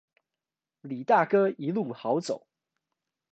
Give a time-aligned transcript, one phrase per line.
[0.81, 2.47] 李大哥一路好走